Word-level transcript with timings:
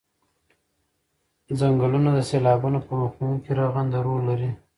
څنګلونه 1.59 2.09
د 2.13 2.19
سیلابونو 2.29 2.79
په 2.85 2.91
مخنیوي 3.01 3.37
کې 3.43 3.51
رغنده 3.61 3.97
رول 4.05 4.21
لري 4.29 4.51